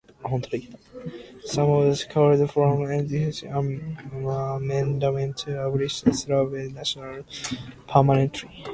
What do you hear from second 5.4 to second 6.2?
to abolish